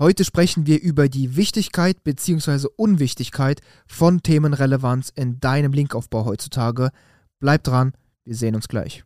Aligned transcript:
Heute 0.00 0.24
sprechen 0.24 0.64
wir 0.64 0.80
über 0.80 1.08
die 1.08 1.34
Wichtigkeit 1.34 2.04
bzw. 2.04 2.68
Unwichtigkeit 2.76 3.62
von 3.88 4.22
Themenrelevanz 4.22 5.12
in 5.12 5.40
deinem 5.40 5.72
Linkaufbau 5.72 6.24
heutzutage. 6.24 6.90
Bleib 7.40 7.64
dran, 7.64 7.92
wir 8.24 8.36
sehen 8.36 8.54
uns 8.54 8.68
gleich. 8.68 9.02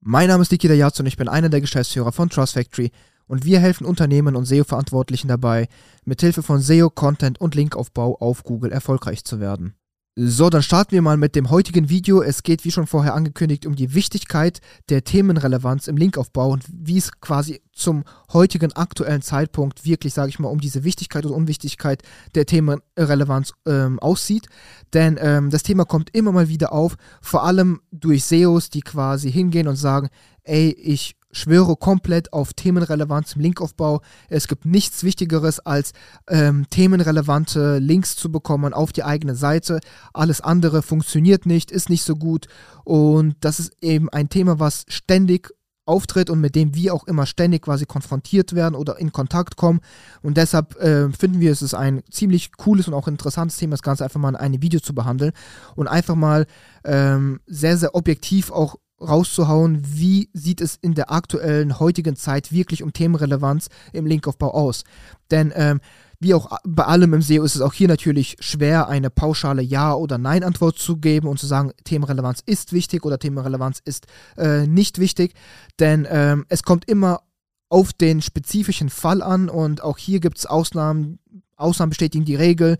Mein 0.00 0.28
Name 0.28 0.42
ist 0.42 0.52
Nikita 0.52 0.74
Yatz 0.74 1.00
und 1.00 1.06
ich 1.06 1.16
bin 1.16 1.28
einer 1.28 1.48
der 1.48 1.62
Geschäftsführer 1.62 2.12
von 2.12 2.28
Trust 2.28 2.52
Factory 2.52 2.90
und 3.28 3.44
wir 3.44 3.60
helfen 3.60 3.86
Unternehmen 3.86 4.34
und 4.34 4.46
SEO-Verantwortlichen 4.46 5.28
dabei, 5.28 5.68
mithilfe 6.04 6.42
von 6.42 6.60
SEO, 6.60 6.90
Content 6.90 7.40
und 7.40 7.54
Linkaufbau 7.54 8.16
auf 8.18 8.42
Google 8.42 8.72
erfolgreich 8.72 9.24
zu 9.24 9.38
werden. 9.38 9.74
So, 10.20 10.50
dann 10.50 10.64
starten 10.64 10.90
wir 10.90 11.00
mal 11.00 11.16
mit 11.16 11.36
dem 11.36 11.48
heutigen 11.48 11.90
Video. 11.90 12.22
Es 12.22 12.42
geht, 12.42 12.64
wie 12.64 12.72
schon 12.72 12.88
vorher 12.88 13.14
angekündigt, 13.14 13.66
um 13.66 13.76
die 13.76 13.94
Wichtigkeit 13.94 14.60
der 14.88 15.04
Themenrelevanz 15.04 15.86
im 15.86 15.96
Linkaufbau 15.96 16.50
und 16.50 16.64
wie 16.68 16.98
es 16.98 17.20
quasi 17.20 17.62
zum 17.72 18.02
heutigen 18.32 18.72
aktuellen 18.72 19.22
Zeitpunkt 19.22 19.84
wirklich, 19.84 20.14
sage 20.14 20.30
ich 20.30 20.40
mal, 20.40 20.48
um 20.48 20.60
diese 20.60 20.82
Wichtigkeit 20.82 21.24
und 21.24 21.30
Unwichtigkeit 21.30 22.02
der 22.34 22.46
Themenrelevanz 22.46 23.52
ähm, 23.64 24.00
aussieht. 24.00 24.48
Denn 24.92 25.20
ähm, 25.20 25.50
das 25.50 25.62
Thema 25.62 25.84
kommt 25.84 26.12
immer 26.16 26.32
mal 26.32 26.48
wieder 26.48 26.72
auf, 26.72 26.96
vor 27.22 27.44
allem 27.44 27.80
durch 27.92 28.24
SEOs, 28.24 28.70
die 28.70 28.80
quasi 28.80 29.30
hingehen 29.30 29.68
und 29.68 29.76
sagen, 29.76 30.08
ey, 30.42 30.70
ich 30.70 31.14
schwöre 31.30 31.76
komplett 31.76 32.32
auf 32.32 32.54
Themenrelevanz 32.54 33.34
im 33.34 33.42
Linkaufbau. 33.42 34.00
Es 34.28 34.48
gibt 34.48 34.64
nichts 34.64 35.04
Wichtigeres, 35.04 35.60
als 35.60 35.92
ähm, 36.28 36.66
themenrelevante 36.70 37.78
Links 37.78 38.16
zu 38.16 38.30
bekommen 38.30 38.72
auf 38.72 38.92
die 38.92 39.04
eigene 39.04 39.34
Seite. 39.34 39.80
Alles 40.12 40.40
andere 40.40 40.82
funktioniert 40.82 41.46
nicht, 41.46 41.70
ist 41.70 41.90
nicht 41.90 42.04
so 42.04 42.16
gut. 42.16 42.46
Und 42.84 43.36
das 43.40 43.60
ist 43.60 43.72
eben 43.80 44.08
ein 44.08 44.28
Thema, 44.28 44.58
was 44.58 44.84
ständig 44.88 45.50
auftritt 45.88 46.28
und 46.30 46.40
mit 46.40 46.54
dem 46.54 46.74
wir 46.74 46.94
auch 46.94 47.06
immer 47.06 47.26
ständig 47.26 47.62
quasi 47.62 47.86
konfrontiert 47.86 48.54
werden 48.54 48.74
oder 48.74 48.98
in 48.98 49.10
Kontakt 49.10 49.56
kommen. 49.56 49.80
Und 50.22 50.36
deshalb 50.36 50.76
äh, 50.76 51.10
finden 51.10 51.40
wir, 51.40 51.50
es 51.50 51.62
ist 51.62 51.74
ein 51.74 52.02
ziemlich 52.10 52.52
cooles 52.56 52.86
und 52.86 52.94
auch 52.94 53.08
interessantes 53.08 53.56
Thema, 53.56 53.72
das 53.72 53.82
Ganze 53.82 54.04
einfach 54.04 54.20
mal 54.20 54.28
in 54.28 54.36
einem 54.36 54.62
Video 54.62 54.80
zu 54.80 54.94
behandeln 54.94 55.32
und 55.74 55.88
einfach 55.88 56.14
mal 56.14 56.46
ähm, 56.84 57.40
sehr, 57.46 57.78
sehr 57.78 57.94
objektiv 57.94 58.50
auch 58.50 58.76
rauszuhauen, 59.00 59.82
wie 59.84 60.28
sieht 60.32 60.60
es 60.60 60.76
in 60.76 60.94
der 60.94 61.10
aktuellen, 61.10 61.78
heutigen 61.78 62.16
Zeit 62.16 62.52
wirklich 62.52 62.82
um 62.82 62.92
Themenrelevanz 62.92 63.68
im 63.92 64.06
Linkaufbau 64.06 64.52
aus. 64.52 64.84
Denn 65.30 65.52
ähm, 65.54 65.80
wie 66.20 66.34
auch 66.34 66.58
bei 66.64 66.84
allem 66.84 67.14
im 67.14 67.22
SEO 67.22 67.44
ist 67.44 67.54
es 67.54 67.60
auch 67.60 67.72
hier 67.72 67.86
natürlich 67.86 68.36
schwer, 68.40 68.88
eine 68.88 69.08
pauschale 69.08 69.62
Ja- 69.62 69.94
oder 69.94 70.18
Nein-Antwort 70.18 70.78
zu 70.78 70.96
geben 70.96 71.28
und 71.28 71.38
zu 71.38 71.46
sagen, 71.46 71.72
Themenrelevanz 71.84 72.42
ist 72.44 72.72
wichtig 72.72 73.04
oder 73.04 73.18
Themenrelevanz 73.18 73.80
ist 73.84 74.06
äh, 74.36 74.66
nicht 74.66 74.98
wichtig. 74.98 75.34
Denn 75.78 76.08
ähm, 76.10 76.44
es 76.48 76.64
kommt 76.64 76.88
immer 76.88 77.22
auf 77.68 77.92
den 77.92 78.20
spezifischen 78.20 78.88
Fall 78.88 79.22
an 79.22 79.48
und 79.48 79.82
auch 79.82 79.98
hier 79.98 80.20
gibt 80.20 80.38
es 80.38 80.46
Ausnahmen, 80.46 81.20
Ausnahmen 81.56 81.90
bestätigen 81.90 82.24
die 82.24 82.34
Regel 82.34 82.78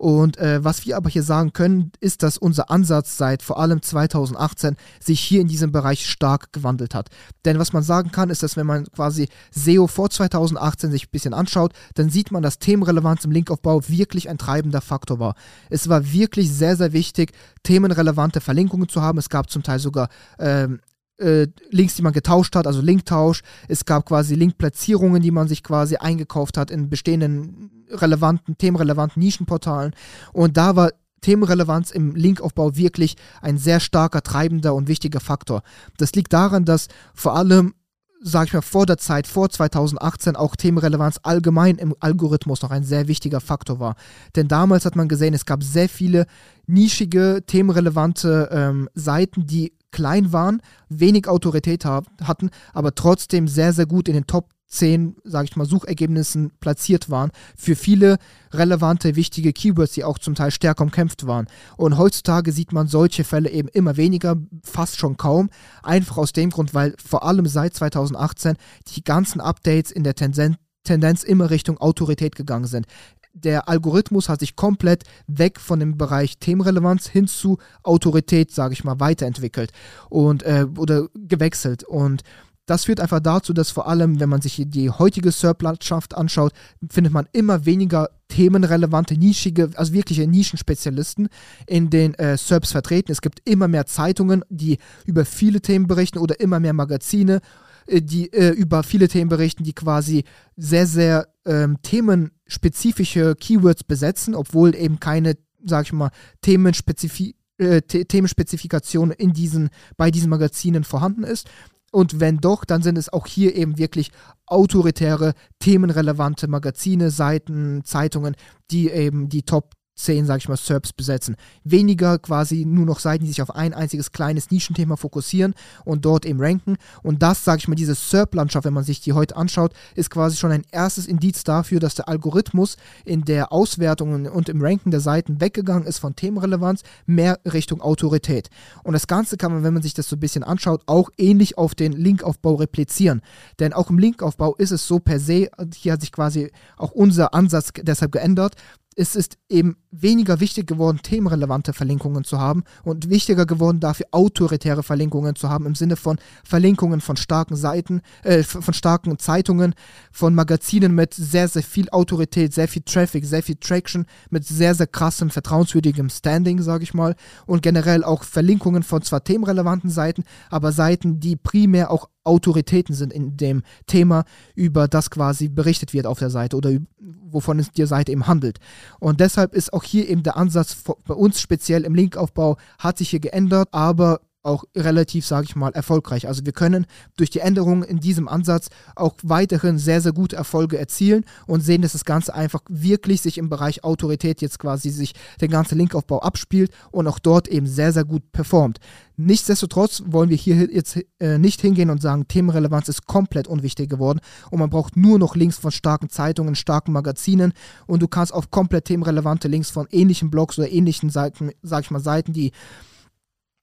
und 0.00 0.38
äh, 0.38 0.64
was 0.64 0.86
wir 0.86 0.96
aber 0.96 1.10
hier 1.10 1.22
sagen 1.22 1.52
können, 1.52 1.92
ist, 2.00 2.22
dass 2.22 2.38
unser 2.38 2.70
Ansatz 2.70 3.18
seit 3.18 3.42
vor 3.42 3.58
allem 3.58 3.82
2018 3.82 4.76
sich 4.98 5.20
hier 5.20 5.42
in 5.42 5.46
diesem 5.46 5.72
Bereich 5.72 6.08
stark 6.08 6.54
gewandelt 6.54 6.94
hat. 6.94 7.10
Denn 7.44 7.58
was 7.58 7.74
man 7.74 7.82
sagen 7.82 8.10
kann, 8.10 8.30
ist, 8.30 8.42
dass 8.42 8.56
wenn 8.56 8.66
man 8.66 8.86
quasi 8.86 9.28
SEO 9.50 9.88
vor 9.88 10.08
2018 10.08 10.90
sich 10.90 11.04
ein 11.04 11.10
bisschen 11.12 11.34
anschaut, 11.34 11.74
dann 11.96 12.08
sieht 12.08 12.32
man, 12.32 12.42
dass 12.42 12.58
Themenrelevanz 12.58 13.26
im 13.26 13.30
Linkaufbau 13.30 13.82
wirklich 13.88 14.30
ein 14.30 14.38
treibender 14.38 14.80
Faktor 14.80 15.18
war. 15.18 15.34
Es 15.68 15.90
war 15.90 16.10
wirklich 16.10 16.50
sehr, 16.50 16.76
sehr 16.76 16.94
wichtig, 16.94 17.32
themenrelevante 17.62 18.40
Verlinkungen 18.40 18.88
zu 18.88 19.02
haben. 19.02 19.18
Es 19.18 19.28
gab 19.28 19.50
zum 19.50 19.62
Teil 19.62 19.80
sogar 19.80 20.08
ähm, 20.38 20.80
äh, 21.18 21.46
Links, 21.68 21.96
die 21.96 22.02
man 22.02 22.14
getauscht 22.14 22.56
hat, 22.56 22.66
also 22.66 22.80
Linktausch. 22.80 23.42
Es 23.68 23.84
gab 23.84 24.06
quasi 24.06 24.34
Linkplatzierungen, 24.34 25.20
die 25.20 25.30
man 25.30 25.46
sich 25.46 25.62
quasi 25.62 25.96
eingekauft 25.96 26.56
hat 26.56 26.70
in 26.70 26.88
bestehenden 26.88 27.79
relevanten, 27.92 28.56
themenrelevanten 28.58 29.22
Nischenportalen. 29.22 29.92
Und 30.32 30.56
da 30.56 30.76
war 30.76 30.90
Themenrelevanz 31.20 31.90
im 31.90 32.14
Linkaufbau 32.14 32.76
wirklich 32.76 33.16
ein 33.42 33.58
sehr 33.58 33.80
starker, 33.80 34.22
treibender 34.22 34.74
und 34.74 34.88
wichtiger 34.88 35.20
Faktor. 35.20 35.62
Das 35.98 36.12
liegt 36.12 36.32
daran, 36.32 36.64
dass 36.64 36.88
vor 37.14 37.36
allem 37.36 37.74
sag 38.22 38.48
ich 38.48 38.52
mal, 38.52 38.60
vor 38.60 38.84
der 38.84 38.98
Zeit, 38.98 39.26
vor 39.26 39.48
2018 39.48 40.36
auch 40.36 40.54
Themenrelevanz 40.54 41.20
allgemein 41.22 41.76
im 41.76 41.94
Algorithmus 42.00 42.60
noch 42.62 42.70
ein 42.70 42.84
sehr 42.84 43.08
wichtiger 43.08 43.40
Faktor 43.40 43.80
war. 43.80 43.96
Denn 44.36 44.46
damals 44.46 44.84
hat 44.84 44.94
man 44.94 45.08
gesehen, 45.08 45.32
es 45.32 45.46
gab 45.46 45.62
sehr 45.62 45.88
viele 45.88 46.26
nischige, 46.66 47.42
themenrelevante 47.46 48.50
ähm, 48.52 48.88
Seiten, 48.94 49.46
die 49.46 49.72
klein 49.90 50.32
waren, 50.32 50.60
wenig 50.88 51.28
Autorität 51.28 51.84
hatten, 51.84 52.50
aber 52.72 52.94
trotzdem 52.94 53.48
sehr, 53.48 53.72
sehr 53.72 53.86
gut 53.86 54.06
in 54.06 54.14
den 54.14 54.26
Top 54.26 54.50
10, 54.70 55.16
sage 55.24 55.48
ich 55.50 55.56
mal, 55.56 55.66
Suchergebnissen 55.66 56.52
platziert 56.60 57.10
waren 57.10 57.32
für 57.56 57.76
viele 57.76 58.18
relevante, 58.52 59.16
wichtige 59.16 59.52
Keywords, 59.52 59.92
die 59.92 60.04
auch 60.04 60.18
zum 60.18 60.34
Teil 60.34 60.50
stärker 60.50 60.84
umkämpft 60.84 61.26
waren. 61.26 61.46
Und 61.76 61.98
heutzutage 61.98 62.52
sieht 62.52 62.72
man 62.72 62.86
solche 62.86 63.24
Fälle 63.24 63.50
eben 63.50 63.68
immer 63.68 63.96
weniger, 63.96 64.36
fast 64.62 64.96
schon 64.98 65.16
kaum. 65.16 65.50
Einfach 65.82 66.18
aus 66.18 66.32
dem 66.32 66.50
Grund, 66.50 66.72
weil 66.72 66.94
vor 67.04 67.24
allem 67.24 67.46
seit 67.46 67.74
2018 67.74 68.56
die 68.94 69.04
ganzen 69.04 69.40
Updates 69.40 69.90
in 69.90 70.04
der 70.04 70.14
Tendenz, 70.14 70.56
Tendenz 70.84 71.24
immer 71.24 71.50
Richtung 71.50 71.78
Autorität 71.78 72.36
gegangen 72.36 72.66
sind 72.66 72.86
der 73.32 73.68
Algorithmus 73.68 74.28
hat 74.28 74.40
sich 74.40 74.56
komplett 74.56 75.04
weg 75.26 75.60
von 75.60 75.78
dem 75.78 75.96
Bereich 75.96 76.38
Themenrelevanz 76.38 77.08
hin 77.08 77.28
zu 77.28 77.58
Autorität, 77.82 78.50
sage 78.52 78.74
ich 78.74 78.84
mal, 78.84 78.98
weiterentwickelt 79.00 79.72
und 80.08 80.42
äh, 80.42 80.66
oder 80.76 81.08
gewechselt. 81.14 81.84
Und 81.84 82.22
das 82.70 82.84
führt 82.84 83.00
einfach 83.00 83.18
dazu, 83.18 83.52
dass 83.52 83.72
vor 83.72 83.88
allem, 83.88 84.20
wenn 84.20 84.28
man 84.28 84.42
sich 84.42 84.62
die 84.64 84.90
heutige 84.90 85.32
SERP-Landschaft 85.32 86.16
anschaut, 86.16 86.52
findet 86.88 87.12
man 87.12 87.26
immer 87.32 87.66
weniger 87.66 88.10
themenrelevante, 88.28 89.18
nischige, 89.18 89.70
also 89.74 89.92
wirkliche 89.92 90.28
Nischenspezialisten 90.28 91.30
in 91.66 91.90
den 91.90 92.14
äh, 92.14 92.38
SERPs 92.38 92.70
vertreten. 92.70 93.10
Es 93.10 93.22
gibt 93.22 93.42
immer 93.44 93.66
mehr 93.66 93.86
Zeitungen, 93.86 94.44
die 94.50 94.78
über 95.04 95.24
viele 95.24 95.60
Themen 95.60 95.88
berichten 95.88 96.18
oder 96.18 96.38
immer 96.38 96.60
mehr 96.60 96.72
Magazine, 96.72 97.40
äh, 97.86 98.02
die 98.02 98.32
äh, 98.32 98.50
über 98.50 98.84
viele 98.84 99.08
Themen 99.08 99.30
berichten, 99.30 99.64
die 99.64 99.72
quasi 99.72 100.22
sehr, 100.56 100.86
sehr 100.86 101.26
ähm, 101.44 101.82
themenspezifische 101.82 103.34
Keywords 103.34 103.82
besetzen, 103.82 104.36
obwohl 104.36 104.76
eben 104.76 105.00
keine, 105.00 105.36
sag 105.64 105.86
ich 105.86 105.92
mal, 105.92 106.12
themenspezifische 106.40 107.34
äh, 107.58 107.82
Themenspezifikation 107.82 109.10
in 109.10 109.32
diesen, 109.32 109.70
bei 109.96 110.12
diesen 110.12 110.30
Magazinen 110.30 110.84
vorhanden 110.84 111.24
ist. 111.24 111.48
Und 111.92 112.20
wenn 112.20 112.38
doch, 112.38 112.64
dann 112.64 112.82
sind 112.82 112.96
es 112.98 113.12
auch 113.12 113.26
hier 113.26 113.54
eben 113.56 113.78
wirklich 113.78 114.12
autoritäre, 114.46 115.34
themenrelevante 115.58 116.46
Magazine, 116.48 117.10
Seiten, 117.10 117.84
Zeitungen, 117.84 118.36
die 118.70 118.90
eben 118.90 119.28
die 119.28 119.42
Top 119.42 119.72
10, 119.96 120.26
sag 120.26 120.38
ich 120.38 120.48
mal, 120.48 120.56
SERPs 120.56 120.92
besetzen. 120.92 121.36
Weniger 121.64 122.18
quasi 122.18 122.64
nur 122.64 122.86
noch 122.86 123.00
Seiten, 123.00 123.24
die 123.24 123.30
sich 123.30 123.42
auf 123.42 123.54
ein 123.54 123.74
einziges 123.74 124.12
kleines 124.12 124.50
Nischenthema 124.50 124.96
fokussieren 124.96 125.54
und 125.84 126.04
dort 126.04 126.24
eben 126.24 126.40
ranken. 126.40 126.76
Und 127.02 127.22
das, 127.22 127.44
sag 127.44 127.58
ich 127.58 127.68
mal, 127.68 127.74
diese 127.74 127.94
SERP-Landschaft, 127.94 128.64
wenn 128.64 128.74
man 128.74 128.84
sich 128.84 129.00
die 129.00 129.12
heute 129.12 129.36
anschaut, 129.36 129.72
ist 129.94 130.10
quasi 130.10 130.36
schon 130.36 130.52
ein 130.52 130.64
erstes 130.70 131.06
Indiz 131.06 131.44
dafür, 131.44 131.80
dass 131.80 131.94
der 131.94 132.08
Algorithmus 132.08 132.76
in 133.04 133.24
der 133.24 133.52
Auswertung 133.52 134.26
und 134.26 134.48
im 134.48 134.62
Ranken 134.62 134.90
der 134.90 135.00
Seiten 135.00 135.40
weggegangen 135.40 135.86
ist 135.86 135.98
von 135.98 136.16
Themenrelevanz, 136.16 136.82
mehr 137.06 137.38
Richtung 137.44 137.80
Autorität. 137.80 138.48
Und 138.84 138.94
das 138.94 139.06
Ganze 139.06 139.36
kann 139.36 139.52
man, 139.52 139.62
wenn 139.64 139.74
man 139.74 139.82
sich 139.82 139.94
das 139.94 140.08
so 140.08 140.16
ein 140.16 140.20
bisschen 140.20 140.44
anschaut, 140.44 140.82
auch 140.86 141.10
ähnlich 141.18 141.58
auf 141.58 141.74
den 141.74 141.92
Linkaufbau 141.92 142.54
replizieren. 142.54 143.20
Denn 143.58 143.72
auch 143.72 143.90
im 143.90 143.98
Linkaufbau 143.98 144.54
ist 144.56 144.70
es 144.70 144.86
so 144.86 144.98
per 144.98 145.20
se, 145.20 145.50
hier 145.74 145.92
hat 145.92 146.00
sich 146.00 146.12
quasi 146.12 146.50
auch 146.76 146.92
unser 146.92 147.34
Ansatz 147.34 147.70
deshalb 147.82 148.12
geändert, 148.12 148.54
es 148.96 149.14
ist 149.14 149.38
eben 149.48 149.76
weniger 149.92 150.40
wichtig 150.40 150.66
geworden, 150.66 151.00
themenrelevante 151.02 151.72
Verlinkungen 151.72 152.24
zu 152.24 152.38
haben 152.38 152.64
und 152.82 153.08
wichtiger 153.08 153.46
geworden, 153.46 153.80
dafür 153.80 154.06
autoritäre 154.10 154.82
Verlinkungen 154.82 155.36
zu 155.36 155.48
haben, 155.48 155.66
im 155.66 155.74
Sinne 155.74 155.96
von 155.96 156.18
Verlinkungen 156.44 157.00
von 157.00 157.16
starken 157.16 157.56
Seiten, 157.56 158.02
äh, 158.24 158.42
von 158.42 158.74
starken 158.74 159.18
Zeitungen, 159.18 159.74
von 160.10 160.34
Magazinen 160.34 160.94
mit 160.94 161.14
sehr, 161.14 161.48
sehr 161.48 161.62
viel 161.62 161.88
Autorität, 161.90 162.52
sehr 162.52 162.68
viel 162.68 162.82
Traffic, 162.82 163.24
sehr 163.24 163.42
viel 163.42 163.56
Traction, 163.56 164.06
mit 164.28 164.44
sehr, 164.44 164.74
sehr 164.74 164.88
krassem, 164.88 165.30
vertrauenswürdigem 165.30 166.10
Standing, 166.10 166.60
sage 166.60 166.82
ich 166.82 166.94
mal, 166.94 167.14
und 167.46 167.62
generell 167.62 168.02
auch 168.02 168.24
Verlinkungen 168.24 168.82
von 168.82 169.02
zwar 169.02 169.22
themenrelevanten 169.22 169.90
Seiten, 169.90 170.24
aber 170.50 170.72
Seiten, 170.72 171.20
die 171.20 171.36
primär 171.36 171.90
auch 171.90 172.08
Autoritäten 172.24 172.94
sind 172.94 173.12
in 173.12 173.36
dem 173.36 173.62
Thema, 173.86 174.24
über 174.54 174.88
das 174.88 175.10
quasi 175.10 175.48
berichtet 175.48 175.92
wird 175.92 176.06
auf 176.06 176.18
der 176.18 176.30
Seite 176.30 176.56
oder 176.56 176.72
wovon 176.98 177.58
es 177.58 177.70
die 177.70 177.86
Seite 177.86 178.12
eben 178.12 178.26
handelt. 178.26 178.58
Und 178.98 179.20
deshalb 179.20 179.54
ist 179.54 179.72
auch 179.72 179.84
hier 179.84 180.08
eben 180.08 180.22
der 180.22 180.36
Ansatz 180.36 180.76
bei 181.04 181.14
uns 181.14 181.40
speziell 181.40 181.84
im 181.84 181.94
Linkaufbau 181.94 182.56
hat 182.78 182.98
sich 182.98 183.10
hier 183.10 183.20
geändert, 183.20 183.68
aber 183.72 184.20
auch 184.42 184.64
relativ, 184.74 185.26
sage 185.26 185.46
ich 185.48 185.56
mal, 185.56 185.72
erfolgreich. 185.72 186.26
Also 186.26 186.44
wir 186.44 186.52
können 186.52 186.86
durch 187.16 187.30
die 187.30 187.40
Änderungen 187.40 187.82
in 187.82 188.00
diesem 188.00 188.28
Ansatz 188.28 188.68
auch 188.96 189.14
weiterhin 189.22 189.78
sehr, 189.78 190.00
sehr 190.00 190.12
gute 190.12 190.36
Erfolge 190.36 190.78
erzielen 190.78 191.24
und 191.46 191.60
sehen, 191.60 191.82
dass 191.82 191.92
das 191.92 192.04
Ganze 192.04 192.34
einfach 192.34 192.60
wirklich 192.68 193.20
sich 193.20 193.38
im 193.38 193.48
Bereich 193.48 193.84
Autorität 193.84 194.40
jetzt 194.40 194.58
quasi 194.58 194.90
sich 194.90 195.12
der 195.40 195.48
ganze 195.48 195.74
Linkaufbau 195.74 196.20
abspielt 196.20 196.72
und 196.90 197.06
auch 197.06 197.18
dort 197.18 197.48
eben 197.48 197.66
sehr, 197.66 197.92
sehr 197.92 198.04
gut 198.04 198.32
performt. 198.32 198.78
Nichtsdestotrotz 199.16 200.02
wollen 200.06 200.30
wir 200.30 200.36
hier 200.38 200.72
jetzt 200.72 200.98
äh, 201.18 201.36
nicht 201.36 201.60
hingehen 201.60 201.90
und 201.90 202.00
sagen, 202.00 202.26
Themenrelevanz 202.26 202.88
ist 202.88 203.06
komplett 203.06 203.48
unwichtig 203.48 203.90
geworden 203.90 204.20
und 204.50 204.58
man 204.58 204.70
braucht 204.70 204.96
nur 204.96 205.18
noch 205.18 205.36
Links 205.36 205.58
von 205.58 205.70
starken 205.70 206.08
Zeitungen, 206.08 206.54
starken 206.54 206.92
Magazinen 206.92 207.52
und 207.86 208.00
du 208.00 208.08
kannst 208.08 208.32
auf 208.32 208.50
komplett 208.50 208.86
themenrelevante 208.86 209.48
Links 209.48 209.68
von 209.68 209.86
ähnlichen 209.90 210.30
Blogs 210.30 210.58
oder 210.58 210.70
ähnlichen 210.70 211.10
Seiten, 211.10 211.50
sag 211.62 211.84
ich 211.84 211.90
mal, 211.90 212.00
Seiten, 212.00 212.32
die 212.32 212.52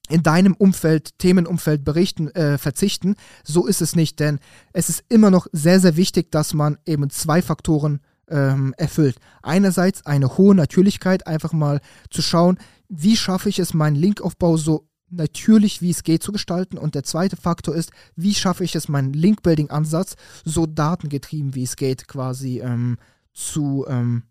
in 0.10 0.24
deinem 0.24 0.54
Umfeld, 0.54 1.18
Themenumfeld 1.20 1.84
berichten, 1.84 2.30
äh, 2.30 2.58
verzichten. 2.58 3.16
So 3.44 3.68
ist 3.68 3.82
es 3.82 3.96
nicht, 3.96 4.20
denn 4.20 4.40
es 4.74 4.90
ist 4.90 5.04
immer 5.10 5.32
noch 5.32 5.48
sehr, 5.52 5.80
sehr 5.80 5.96
wichtig, 5.98 6.32
dass 6.32 6.54
man 6.54 6.78
eben 6.86 7.10
zwei 7.10 7.42
Faktoren 7.42 8.02
ähm, 8.30 8.74
erfüllt. 8.78 9.18
Einerseits 9.42 10.06
eine 10.06 10.38
hohe 10.38 10.56
Natürlichkeit, 10.56 11.28
einfach 11.28 11.54
mal 11.54 11.82
zu 12.10 12.22
schauen, 12.22 12.58
wie 12.90 13.18
schaffe 13.18 13.50
ich 13.50 13.60
es, 13.60 13.74
meinen 13.74 13.96
Linkaufbau 13.96 14.58
so 14.58 14.88
natürlich 15.10 15.82
wie 15.82 15.92
es 15.92 16.04
geht 16.04 16.24
zu 16.24 16.32
gestalten. 16.32 16.78
Und 16.78 16.96
der 16.96 17.04
zweite 17.04 17.38
Faktor 17.38 17.76
ist, 17.76 17.92
wie 18.16 18.34
schaffe 18.34 18.64
ich 18.64 18.76
es, 18.76 18.90
meinen 18.90 19.14
Link-Building-Ansatz 19.14 20.16
so 20.44 20.66
datengetrieben 20.66 21.56
wie 21.56 21.64
es 21.64 21.76
geht 21.76 22.08
quasi 22.08 22.60
ähm, 22.60 22.98
zu 23.34 23.86
ähm, 23.88 24.24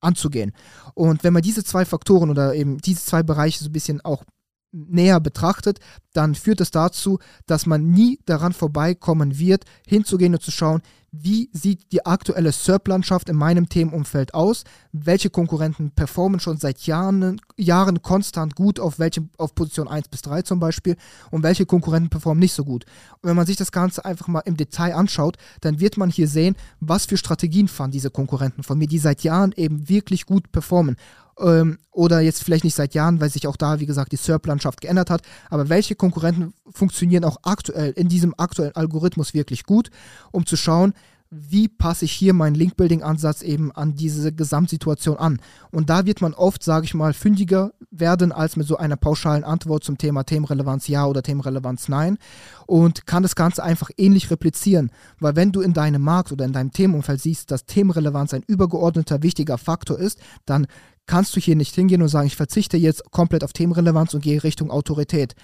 anzugehen. 0.00 0.52
Und 0.94 1.22
wenn 1.24 1.32
man 1.32 1.42
diese 1.42 1.64
zwei 1.64 1.84
Faktoren 1.84 2.30
oder 2.30 2.54
eben 2.54 2.78
diese 2.78 3.04
zwei 3.04 3.22
Bereiche 3.22 3.62
so 3.62 3.68
ein 3.68 3.72
bisschen 3.72 4.00
auch 4.00 4.24
näher 4.72 5.20
betrachtet, 5.20 5.78
dann 6.12 6.34
führt 6.34 6.60
es 6.60 6.70
dazu, 6.70 7.18
dass 7.46 7.66
man 7.66 7.90
nie 7.90 8.18
daran 8.26 8.52
vorbeikommen 8.52 9.38
wird, 9.38 9.64
hinzugehen 9.86 10.34
und 10.34 10.42
zu 10.42 10.50
schauen, 10.50 10.82
wie 11.14 11.50
sieht 11.52 11.92
die 11.92 12.06
aktuelle 12.06 12.52
SERP-Landschaft 12.52 13.28
in 13.28 13.36
meinem 13.36 13.68
Themenumfeld 13.68 14.32
aus, 14.32 14.64
welche 14.92 15.28
Konkurrenten 15.28 15.90
performen 15.90 16.40
schon 16.40 16.56
seit 16.56 16.86
Jahren, 16.86 17.38
Jahren 17.58 18.00
konstant 18.00 18.56
gut 18.56 18.80
auf, 18.80 18.98
welche, 18.98 19.28
auf 19.36 19.54
Position 19.54 19.88
1 19.88 20.08
bis 20.08 20.22
3 20.22 20.40
zum 20.40 20.58
Beispiel? 20.58 20.96
Und 21.30 21.42
welche 21.42 21.66
Konkurrenten 21.66 22.08
performen 22.08 22.40
nicht 22.40 22.54
so 22.54 22.64
gut. 22.64 22.86
Und 23.20 23.28
wenn 23.28 23.36
man 23.36 23.44
sich 23.44 23.56
das 23.56 23.72
Ganze 23.72 24.06
einfach 24.06 24.26
mal 24.26 24.40
im 24.40 24.56
Detail 24.56 24.94
anschaut, 24.94 25.36
dann 25.60 25.80
wird 25.80 25.98
man 25.98 26.08
hier 26.08 26.28
sehen, 26.28 26.56
was 26.80 27.04
für 27.04 27.18
Strategien 27.18 27.68
fahren 27.68 27.90
diese 27.90 28.10
Konkurrenten 28.10 28.62
von 28.62 28.78
mir, 28.78 28.88
die 28.88 28.98
seit 28.98 29.22
Jahren 29.22 29.52
eben 29.54 29.90
wirklich 29.90 30.24
gut 30.24 30.50
performen 30.50 30.96
ähm, 31.38 31.78
oder 31.90 32.20
jetzt 32.20 32.42
vielleicht 32.42 32.64
nicht 32.64 32.74
seit 32.74 32.94
Jahren, 32.94 33.20
weil 33.20 33.30
sich 33.30 33.46
auch 33.46 33.56
da, 33.56 33.80
wie 33.80 33.86
gesagt, 33.86 34.12
die 34.12 34.16
SERP-Landschaft 34.16 34.80
geändert 34.80 35.10
hat. 35.10 35.22
Aber 35.50 35.68
welche 35.68 35.94
Konkurrenten 35.94 36.54
funktionieren 36.70 37.24
auch 37.24 37.38
aktuell 37.42 37.92
in 37.92 38.08
diesem 38.08 38.34
aktuellen 38.36 38.74
Algorithmus 38.74 39.34
wirklich 39.34 39.64
gut, 39.64 39.90
um 40.30 40.46
zu 40.46 40.56
schauen, 40.56 40.94
wie 41.34 41.66
passe 41.66 42.04
ich 42.04 42.12
hier 42.12 42.34
meinen 42.34 42.54
Link-Building-Ansatz 42.54 43.40
eben 43.40 43.72
an 43.72 43.94
diese 43.94 44.34
Gesamtsituation 44.34 45.16
an. 45.16 45.40
Und 45.70 45.88
da 45.88 46.04
wird 46.04 46.20
man 46.20 46.34
oft, 46.34 46.62
sage 46.62 46.84
ich 46.84 46.92
mal, 46.92 47.14
fündiger 47.14 47.72
werden 47.90 48.32
als 48.32 48.56
mit 48.56 48.66
so 48.66 48.76
einer 48.76 48.96
pauschalen 48.96 49.42
Antwort 49.42 49.82
zum 49.82 49.96
Thema 49.96 50.24
Themenrelevanz 50.24 50.88
ja 50.88 51.06
oder 51.06 51.22
Themenrelevanz 51.22 51.88
nein 51.88 52.18
und 52.66 53.06
kann 53.06 53.22
das 53.22 53.34
Ganze 53.34 53.62
einfach 53.62 53.90
ähnlich 53.96 54.30
replizieren. 54.30 54.90
Weil 55.20 55.34
wenn 55.34 55.52
du 55.52 55.62
in 55.62 55.72
deinem 55.72 56.02
Markt 56.02 56.32
oder 56.32 56.44
in 56.44 56.52
deinem 56.52 56.70
Themenumfeld 56.70 57.22
siehst, 57.22 57.50
dass 57.50 57.64
Themenrelevanz 57.64 58.34
ein 58.34 58.44
übergeordneter 58.46 59.22
wichtiger 59.22 59.56
Faktor 59.56 59.98
ist, 59.98 60.18
dann 60.44 60.66
kannst 61.06 61.34
du 61.36 61.40
hier 61.40 61.56
nicht 61.56 61.74
hingehen 61.74 62.02
und 62.02 62.08
sagen, 62.08 62.26
ich 62.26 62.36
verzichte 62.36 62.76
jetzt 62.76 63.10
komplett 63.10 63.44
auf 63.44 63.52
Themenrelevanz 63.52 64.14
und 64.14 64.22
gehe 64.22 64.42
Richtung 64.42 64.70
Autorität. 64.70 65.34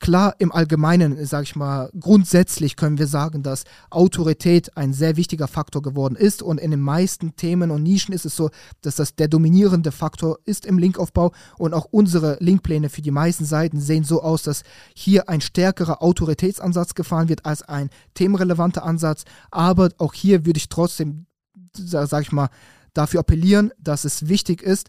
Klar, 0.00 0.34
im 0.38 0.50
Allgemeinen, 0.50 1.24
sage 1.26 1.44
ich 1.44 1.54
mal, 1.54 1.88
grundsätzlich 1.98 2.74
können 2.74 2.98
wir 2.98 3.06
sagen, 3.06 3.44
dass 3.44 3.62
Autorität 3.88 4.76
ein 4.76 4.92
sehr 4.92 5.16
wichtiger 5.16 5.46
Faktor 5.46 5.80
geworden 5.80 6.16
ist 6.16 6.42
und 6.42 6.58
in 6.58 6.72
den 6.72 6.80
meisten 6.80 7.36
Themen 7.36 7.70
und 7.70 7.84
Nischen 7.84 8.12
ist 8.12 8.24
es 8.24 8.34
so, 8.34 8.50
dass 8.80 8.96
das 8.96 9.14
der 9.14 9.28
dominierende 9.28 9.92
Faktor 9.92 10.40
ist 10.44 10.66
im 10.66 10.78
Linkaufbau 10.78 11.30
und 11.56 11.72
auch 11.72 11.84
unsere 11.84 12.36
Linkpläne 12.40 12.88
für 12.88 13.02
die 13.02 13.12
meisten 13.12 13.44
Seiten 13.44 13.80
sehen 13.80 14.02
so 14.02 14.22
aus, 14.22 14.42
dass 14.42 14.64
hier 14.92 15.28
ein 15.28 15.40
stärkerer 15.40 16.02
Autoritätsansatz 16.02 16.94
gefahren 16.94 17.28
wird 17.28 17.46
als 17.46 17.62
ein 17.62 17.88
themenrelevanter 18.14 18.82
Ansatz, 18.82 19.24
aber 19.52 19.90
auch 19.98 20.14
hier 20.14 20.46
würde 20.46 20.58
ich 20.58 20.68
trotzdem, 20.68 21.26
sage 21.74 22.22
ich 22.22 22.32
mal, 22.32 22.48
dafür 22.94 23.20
appellieren, 23.20 23.72
dass 23.78 24.04
es 24.04 24.28
wichtig 24.28 24.62
ist, 24.62 24.88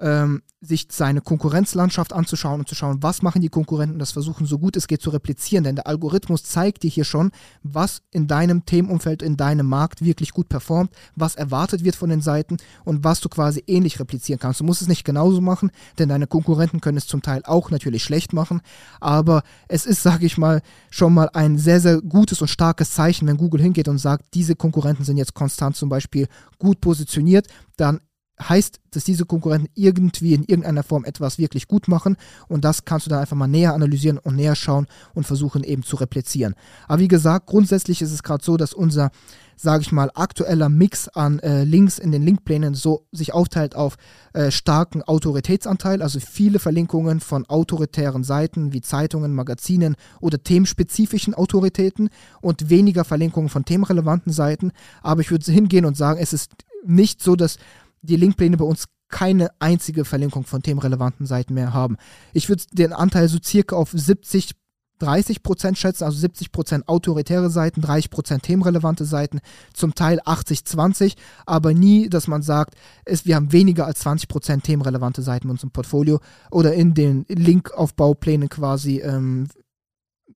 ähm, 0.00 0.42
sich 0.62 0.88
seine 0.90 1.22
Konkurrenzlandschaft 1.22 2.12
anzuschauen 2.12 2.60
und 2.60 2.68
zu 2.68 2.74
schauen, 2.74 3.02
was 3.02 3.22
machen 3.22 3.40
die 3.40 3.48
Konkurrenten, 3.48 3.98
das 3.98 4.12
versuchen 4.12 4.44
so 4.44 4.58
gut 4.58 4.76
es 4.76 4.88
geht 4.88 5.00
zu 5.00 5.10
replizieren. 5.10 5.64
Denn 5.64 5.76
der 5.76 5.86
Algorithmus 5.86 6.42
zeigt 6.44 6.82
dir 6.82 6.90
hier 6.90 7.04
schon, 7.04 7.30
was 7.62 8.02
in 8.10 8.26
deinem 8.26 8.66
Themenumfeld, 8.66 9.22
in 9.22 9.38
deinem 9.38 9.66
Markt 9.66 10.04
wirklich 10.04 10.32
gut 10.32 10.48
performt, 10.50 10.90
was 11.16 11.34
erwartet 11.34 11.82
wird 11.82 11.96
von 11.96 12.10
den 12.10 12.20
Seiten 12.20 12.58
und 12.84 13.04
was 13.04 13.20
du 13.20 13.30
quasi 13.30 13.64
ähnlich 13.66 14.00
replizieren 14.00 14.38
kannst. 14.38 14.60
Du 14.60 14.64
musst 14.64 14.82
es 14.82 14.88
nicht 14.88 15.04
genauso 15.04 15.40
machen, 15.40 15.70
denn 15.98 16.10
deine 16.10 16.26
Konkurrenten 16.26 16.80
können 16.80 16.98
es 16.98 17.06
zum 17.06 17.22
Teil 17.22 17.42
auch 17.44 17.70
natürlich 17.70 18.04
schlecht 18.04 18.34
machen. 18.34 18.60
Aber 19.00 19.42
es 19.68 19.86
ist, 19.86 20.02
sage 20.10 20.26
ich 20.26 20.36
mal, 20.36 20.60
schon 20.90 21.14
mal 21.14 21.30
ein 21.32 21.56
sehr, 21.56 21.80
sehr 21.80 22.02
gutes 22.02 22.42
und 22.42 22.48
starkes 22.48 22.92
Zeichen, 22.92 23.26
wenn 23.28 23.38
Google 23.38 23.62
hingeht 23.62 23.88
und 23.88 23.98
sagt, 23.98 24.34
diese 24.34 24.56
Konkurrenten 24.56 25.04
sind 25.04 25.16
jetzt 25.16 25.34
konstant 25.34 25.76
zum 25.76 25.88
Beispiel 25.88 26.28
gut 26.58 26.82
positioniert, 26.82 27.46
dann 27.76 28.00
heißt, 28.40 28.80
dass 28.90 29.04
diese 29.04 29.24
Konkurrenten 29.26 29.68
irgendwie 29.74 30.34
in 30.34 30.44
irgendeiner 30.44 30.82
Form 30.82 31.04
etwas 31.04 31.38
wirklich 31.38 31.68
gut 31.68 31.88
machen 31.88 32.16
und 32.48 32.64
das 32.64 32.84
kannst 32.84 33.06
du 33.06 33.10
dann 33.10 33.20
einfach 33.20 33.36
mal 33.36 33.46
näher 33.46 33.74
analysieren 33.74 34.18
und 34.18 34.36
näher 34.36 34.56
schauen 34.56 34.86
und 35.14 35.26
versuchen 35.26 35.62
eben 35.62 35.82
zu 35.82 35.96
replizieren. 35.96 36.54
Aber 36.88 37.00
wie 37.00 37.08
gesagt, 37.08 37.46
grundsätzlich 37.46 38.02
ist 38.02 38.12
es 38.12 38.22
gerade 38.22 38.44
so, 38.44 38.56
dass 38.56 38.72
unser, 38.72 39.10
sage 39.56 39.82
ich 39.82 39.92
mal, 39.92 40.10
aktueller 40.14 40.68
Mix 40.68 41.08
an 41.08 41.38
äh, 41.40 41.64
Links 41.64 41.98
in 41.98 42.12
den 42.12 42.22
Linkplänen 42.22 42.74
so 42.74 43.06
sich 43.12 43.34
aufteilt 43.34 43.76
auf 43.76 43.96
äh, 44.32 44.50
starken 44.50 45.02
Autoritätsanteil, 45.02 46.02
also 46.02 46.18
viele 46.18 46.58
Verlinkungen 46.58 47.20
von 47.20 47.46
autoritären 47.46 48.24
Seiten 48.24 48.72
wie 48.72 48.80
Zeitungen, 48.80 49.34
Magazinen 49.34 49.96
oder 50.20 50.42
themenspezifischen 50.42 51.34
Autoritäten 51.34 52.08
und 52.40 52.70
weniger 52.70 53.04
Verlinkungen 53.04 53.50
von 53.50 53.64
themenrelevanten 53.64 54.32
Seiten. 54.32 54.72
Aber 55.02 55.20
ich 55.20 55.30
würde 55.30 55.50
hingehen 55.52 55.84
und 55.84 55.96
sagen, 55.96 56.18
es 56.20 56.32
ist 56.32 56.52
nicht 56.84 57.22
so, 57.22 57.36
dass 57.36 57.58
die 58.02 58.16
Linkpläne 58.16 58.56
bei 58.56 58.64
uns 58.64 58.84
keine 59.08 59.50
einzige 59.58 60.04
Verlinkung 60.04 60.44
von 60.44 60.62
themenrelevanten 60.62 61.26
Seiten 61.26 61.54
mehr 61.54 61.74
haben. 61.74 61.96
Ich 62.32 62.48
würde 62.48 62.62
den 62.72 62.92
Anteil 62.92 63.28
so 63.28 63.38
circa 63.42 63.76
auf 63.76 63.90
70, 63.92 64.52
30 65.00 65.42
Prozent 65.42 65.78
schätzen, 65.78 66.04
also 66.04 66.18
70 66.18 66.52
Prozent 66.52 66.88
autoritäre 66.88 67.50
Seiten, 67.50 67.80
30 67.80 68.10
Prozent 68.10 68.42
themenrelevante 68.44 69.04
Seiten, 69.04 69.40
zum 69.74 69.94
Teil 69.94 70.20
80, 70.24 70.64
20, 70.64 71.16
aber 71.46 71.74
nie, 71.74 72.08
dass 72.08 72.28
man 72.28 72.42
sagt, 72.42 72.74
es, 73.04 73.26
wir 73.26 73.34
haben 73.34 73.52
weniger 73.52 73.86
als 73.86 74.00
20 74.00 74.28
Prozent 74.28 74.64
themenrelevante 74.64 75.22
Seiten 75.22 75.48
in 75.48 75.52
unserem 75.52 75.72
Portfolio 75.72 76.20
oder 76.50 76.74
in 76.74 76.94
den 76.94 77.24
Linkaufbauplänen 77.28 78.48
quasi 78.48 78.98
ähm, 78.98 79.48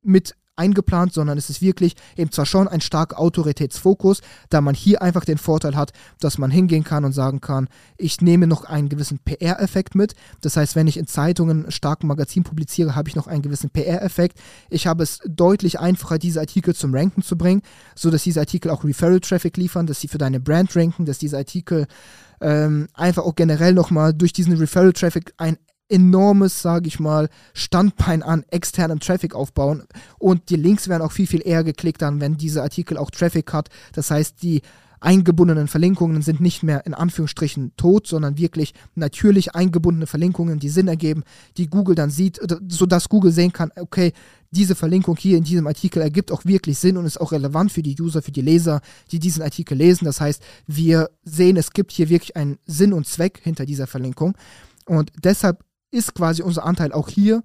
mit 0.02 0.34
eingeplant, 0.56 1.12
sondern 1.12 1.38
es 1.38 1.50
ist 1.50 1.62
wirklich 1.62 1.94
eben 2.16 2.30
zwar 2.30 2.46
schon 2.46 2.68
ein 2.68 2.80
starker 2.80 3.18
Autoritätsfokus, 3.18 4.20
da 4.50 4.60
man 4.60 4.74
hier 4.74 5.02
einfach 5.02 5.24
den 5.24 5.38
Vorteil 5.38 5.76
hat, 5.76 5.92
dass 6.20 6.38
man 6.38 6.50
hingehen 6.50 6.84
kann 6.84 7.04
und 7.04 7.12
sagen 7.12 7.40
kann, 7.40 7.68
ich 7.96 8.20
nehme 8.20 8.46
noch 8.46 8.64
einen 8.64 8.88
gewissen 8.88 9.18
PR-Effekt 9.18 9.94
mit. 9.94 10.14
Das 10.40 10.56
heißt, 10.56 10.76
wenn 10.76 10.86
ich 10.86 10.96
in 10.96 11.06
Zeitungen, 11.06 11.70
starken 11.70 12.06
Magazin 12.06 12.44
publiziere, 12.44 12.94
habe 12.94 13.08
ich 13.08 13.16
noch 13.16 13.26
einen 13.26 13.42
gewissen 13.42 13.70
PR-Effekt. 13.70 14.38
Ich 14.70 14.86
habe 14.86 15.02
es 15.02 15.20
deutlich 15.26 15.80
einfacher, 15.80 16.18
diese 16.18 16.40
Artikel 16.40 16.74
zum 16.74 16.94
Ranken 16.94 17.22
zu 17.22 17.36
bringen, 17.36 17.62
sodass 17.94 18.22
diese 18.22 18.40
Artikel 18.40 18.70
auch 18.70 18.84
Referral-Traffic 18.84 19.56
liefern, 19.56 19.86
dass 19.86 20.00
sie 20.00 20.08
für 20.08 20.18
deine 20.18 20.40
Brand 20.40 20.74
ranken, 20.76 21.06
dass 21.06 21.18
diese 21.18 21.36
Artikel 21.36 21.86
ähm, 22.40 22.88
einfach 22.94 23.24
auch 23.24 23.34
generell 23.34 23.74
nochmal 23.74 24.12
durch 24.12 24.32
diesen 24.32 24.56
Referral-Traffic 24.56 25.34
ein 25.36 25.56
enormes, 25.88 26.62
sage 26.62 26.88
ich 26.88 26.98
mal, 26.98 27.28
Standbein 27.52 28.22
an 28.22 28.44
externem 28.50 29.00
Traffic 29.00 29.34
aufbauen 29.34 29.84
und 30.18 30.48
die 30.48 30.56
Links 30.56 30.88
werden 30.88 31.02
auch 31.02 31.12
viel, 31.12 31.26
viel 31.26 31.42
eher 31.44 31.64
geklickt 31.64 32.02
dann, 32.02 32.20
wenn 32.20 32.36
dieser 32.36 32.62
Artikel 32.62 32.96
auch 32.96 33.10
Traffic 33.10 33.52
hat. 33.52 33.68
Das 33.92 34.10
heißt, 34.10 34.42
die 34.42 34.62
eingebundenen 35.04 35.68
Verlinkungen 35.68 36.22
sind 36.22 36.40
nicht 36.40 36.62
mehr 36.62 36.86
in 36.86 36.94
Anführungsstrichen 36.94 37.72
tot, 37.76 38.06
sondern 38.06 38.38
wirklich 38.38 38.72
natürlich 38.94 39.54
eingebundene 39.54 40.06
Verlinkungen, 40.06 40.58
die 40.58 40.70
Sinn 40.70 40.88
ergeben, 40.88 41.24
die 41.58 41.68
Google 41.68 41.94
dann 41.94 42.10
sieht, 42.10 42.40
sodass 42.68 43.08
Google 43.08 43.30
sehen 43.30 43.52
kann, 43.52 43.70
okay, 43.76 44.12
diese 44.50 44.74
Verlinkung 44.74 45.16
hier 45.16 45.36
in 45.36 45.44
diesem 45.44 45.66
Artikel 45.66 46.00
ergibt 46.00 46.32
auch 46.32 46.44
wirklich 46.44 46.78
Sinn 46.78 46.96
und 46.96 47.04
ist 47.04 47.20
auch 47.20 47.32
relevant 47.32 47.72
für 47.72 47.82
die 47.82 48.00
User, 48.00 48.22
für 48.22 48.32
die 48.32 48.40
Leser, 48.40 48.80
die 49.10 49.18
diesen 49.18 49.42
Artikel 49.42 49.76
lesen. 49.76 50.06
Das 50.06 50.20
heißt, 50.20 50.42
wir 50.66 51.10
sehen, 51.24 51.56
es 51.56 51.72
gibt 51.72 51.92
hier 51.92 52.08
wirklich 52.08 52.36
einen 52.36 52.58
Sinn 52.64 52.92
und 52.92 53.06
Zweck 53.06 53.40
hinter 53.42 53.66
dieser 53.66 53.86
Verlinkung. 53.86 54.36
Und 54.86 55.12
deshalb 55.22 55.64
ist 55.94 56.14
quasi 56.14 56.42
unser 56.42 56.64
Anteil 56.64 56.92
auch 56.92 57.08
hier 57.08 57.42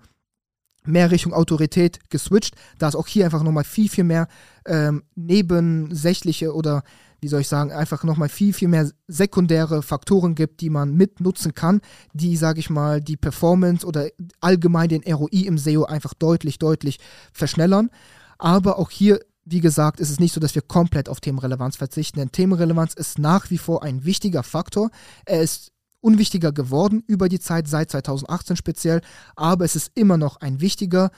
mehr 0.85 1.11
Richtung 1.11 1.33
Autorität 1.33 1.99
geswitcht, 2.09 2.55
da 2.77 2.87
es 2.87 2.95
auch 2.95 3.07
hier 3.07 3.25
einfach 3.25 3.43
nochmal 3.43 3.63
viel, 3.63 3.89
viel 3.89 4.03
mehr 4.03 4.27
ähm, 4.65 5.03
nebensächliche 5.15 6.53
oder 6.53 6.83
wie 7.21 7.27
soll 7.27 7.41
ich 7.41 7.49
sagen, 7.49 7.73
einfach 7.73 8.05
nochmal 8.05 8.29
viel, 8.29 8.53
viel 8.53 8.69
mehr 8.69 8.89
sekundäre 9.07 9.83
Faktoren 9.83 10.35
gibt, 10.35 10.61
die 10.61 10.69
man 10.69 10.95
mitnutzen 10.95 11.53
kann, 11.53 11.81
die, 12.13 12.37
sage 12.37 12.61
ich 12.61 12.69
mal, 12.69 13.01
die 13.01 13.17
Performance 13.17 13.85
oder 13.85 14.07
allgemein 14.39 14.87
den 14.87 15.03
ROI 15.03 15.45
im 15.45 15.57
SEO 15.57 15.83
einfach 15.83 16.13
deutlich, 16.13 16.59
deutlich 16.59 16.97
verschnellern. 17.33 17.89
Aber 18.37 18.79
auch 18.79 18.89
hier 18.89 19.19
wie 19.51 19.61
gesagt, 19.61 19.99
ist 19.99 20.11
es 20.11 20.19
nicht 20.19 20.33
so, 20.33 20.39
dass 20.39 20.53
wir 20.53 20.61
komplett 20.61 21.09
auf 21.09 21.21
Themenrelevanz 21.21 21.75
verzichten, 21.75 22.19
denn 22.19 22.31
Themenrelevanz 22.31 22.93
ist 22.93 23.17
nach 23.17 23.49
wie 23.49 23.57
vor 23.57 23.83
ein 23.83 24.05
wichtiger 24.05 24.43
Faktor. 24.43 24.91
Er 25.25 25.41
ist 25.41 25.71
unwichtiger 26.01 26.51
geworden 26.51 27.03
über 27.07 27.29
die 27.29 27.39
Zeit, 27.39 27.67
seit 27.67 27.91
2018 27.91 28.55
speziell, 28.55 29.01
aber 29.35 29.65
es 29.65 29.75
ist 29.75 29.91
immer 29.95 30.17
noch 30.17 30.37
ein 30.37 30.61
wichtiger, 30.61 31.11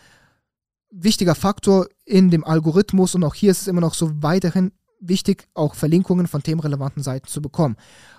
wichtiger 0.89 1.35
Faktor 1.35 1.87
in 2.05 2.29
dem 2.29 2.43
Algorithmus 2.43 3.15
und 3.15 3.23
auch 3.23 3.35
hier 3.35 3.51
ist 3.51 3.61
es 3.61 3.67
immer 3.67 3.81
noch 3.81 3.93
so 3.93 4.11
weiterhin 4.21 4.71
wichtig, 5.01 5.47
auch 5.53 5.75
Verlinkungen 5.75 6.27
von 6.27 6.43
themenrelevanten 6.43 7.03
Seiten 7.03 7.27
zu 7.27 7.41
bekommen. 7.41 7.75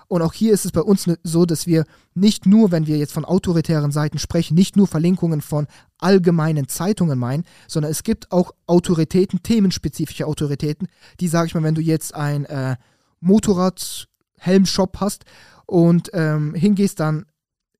Und 0.07 0.21
auch 0.21 0.33
hier 0.33 0.53
ist 0.53 0.65
es 0.65 0.71
bei 0.71 0.81
uns 0.81 1.09
so, 1.23 1.45
dass 1.45 1.65
wir 1.65 1.85
nicht 2.13 2.45
nur, 2.45 2.71
wenn 2.71 2.85
wir 2.85 2.97
jetzt 2.97 3.13
von 3.13 3.25
autoritären 3.25 3.91
Seiten 3.91 4.19
sprechen, 4.19 4.53
nicht 4.53 4.75
nur 4.75 4.85
Verlinkungen 4.85 5.41
von 5.41 5.65
allgemeinen 5.97 6.67
Zeitungen 6.67 7.17
meinen, 7.17 7.45
sondern 7.67 7.91
es 7.91 8.03
gibt 8.03 8.31
auch 8.31 8.51
Autoritäten, 8.67 9.41
themenspezifische 9.41 10.27
Autoritäten, 10.27 10.87
die, 11.19 11.29
sage 11.29 11.47
ich 11.47 11.55
mal, 11.55 11.63
wenn 11.63 11.75
du 11.75 11.81
jetzt 11.81 12.13
ein 12.13 12.45
äh, 12.45 12.75
Motorrad-Helm-Shop 13.21 14.97
hast 14.99 15.23
und 15.65 16.09
ähm, 16.13 16.53
hingehst, 16.53 16.99
dann 16.99 17.25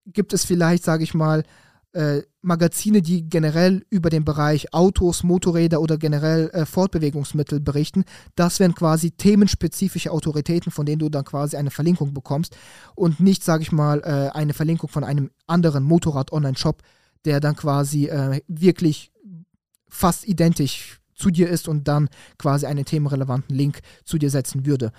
gibt 0.05 0.33
es 0.33 0.45
vielleicht, 0.45 0.83
sage 0.83 1.03
ich 1.03 1.13
mal, 1.13 1.43
äh, 1.93 2.23
Magazine, 2.41 3.01
die 3.01 3.29
generell 3.29 3.85
über 3.89 4.09
den 4.09 4.25
Bereich 4.25 4.73
Autos, 4.73 5.23
Motorräder 5.23 5.79
oder 5.79 5.97
generell 5.97 6.49
äh, 6.49 6.65
Fortbewegungsmittel 6.65 7.59
berichten. 7.59 8.03
Das 8.35 8.59
wären 8.59 8.75
quasi 8.75 9.11
themenspezifische 9.11 10.11
Autoritäten, 10.11 10.71
von 10.71 10.85
denen 10.85 10.99
du 10.99 11.09
dann 11.09 11.23
quasi 11.23 11.55
eine 11.55 11.71
Verlinkung 11.71 12.13
bekommst 12.13 12.57
und 12.95 13.19
nicht, 13.19 13.43
sage 13.43 13.63
ich 13.63 13.71
mal, 13.71 14.01
äh, 14.01 14.35
eine 14.35 14.53
Verlinkung 14.53 14.89
von 14.89 15.03
einem 15.03 15.29
anderen 15.47 15.83
Motorrad-Online-Shop, 15.83 16.81
der 17.25 17.39
dann 17.39 17.55
quasi 17.55 18.07
äh, 18.07 18.41
wirklich 18.47 19.11
fast 19.87 20.27
identisch 20.27 20.99
zu 21.15 21.29
dir 21.29 21.47
ist 21.47 21.67
und 21.67 21.87
dann 21.87 22.09
quasi 22.37 22.65
einen 22.65 22.85
themenrelevanten 22.85 23.55
Link 23.55 23.79
zu 24.03 24.17
dir 24.17 24.31
setzen 24.31 24.65
würde. 24.65 24.91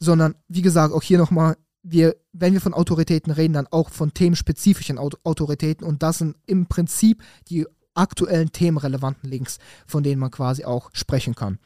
Sondern, 0.00 0.34
wie 0.48 0.62
gesagt, 0.62 0.92
auch 0.92 1.02
hier 1.02 1.18
nochmal 1.18 1.56
wir, 1.82 2.16
wenn 2.32 2.52
wir 2.52 2.60
von 2.60 2.74
Autoritäten 2.74 3.32
reden, 3.32 3.54
dann 3.54 3.66
auch 3.70 3.90
von 3.90 4.12
themenspezifischen 4.12 4.98
Autoritäten 4.98 5.86
und 5.86 6.02
das 6.02 6.18
sind 6.18 6.36
im 6.46 6.66
Prinzip 6.66 7.22
die 7.48 7.66
aktuellen 7.94 8.52
themenrelevanten 8.52 9.28
Links, 9.28 9.58
von 9.86 10.02
denen 10.02 10.20
man 10.20 10.30
quasi 10.30 10.64
auch 10.64 10.90
sprechen 10.92 11.34
kann. 11.34 11.58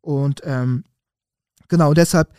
Und 0.00 0.40
ähm, 0.44 0.84
genau 1.68 1.94
deshalb 1.94 2.32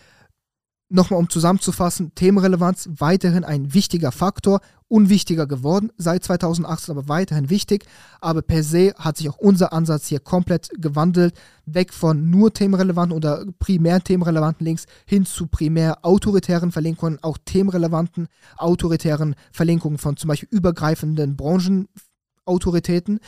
nochmal 0.89 1.20
um 1.20 1.29
zusammenzufassen, 1.29 2.13
Themenrelevanz 2.15 2.89
weiterhin 2.98 3.44
ein 3.44 3.74
wichtiger 3.74 4.12
Faktor, 4.12 4.62
unwichtiger 4.88 5.48
geworden 5.48 5.91
seit 5.98 6.24
2018, 6.24 6.91
aber 6.98 7.10
weiterhin 7.10 7.50
wichtig. 7.50 7.86
Aber 8.22 8.41
per 8.41 8.63
se 8.63 8.94
hat 8.98 9.17
sich 9.17 9.29
auch 9.29 9.38
unser 9.38 9.74
Ansatz 9.74 10.08
hier 10.08 10.20
komplett 10.20 10.70
gewandelt, 10.77 11.36
weg 11.65 11.94
von 11.94 12.29
nur 12.29 12.53
themenrelevanten 12.53 13.15
oder 13.15 13.46
primär 13.60 14.01
themenrelevanten 14.01 14.65
Links 14.65 14.86
hin 15.06 15.25
zu 15.25 15.48
primär 15.48 16.06
autoritären 16.06 16.72
Verlinkungen, 16.72 17.20
auch 17.22 17.38
themenrelevanten 17.44 18.27
autoritären 18.58 19.36
Verlinkungen 19.51 19.98
von 19.98 20.15
zum 20.15 20.29
Beispiel 20.29 20.50
übergreifenden 20.51 21.36
Branchenautoritäten. 22.48 23.20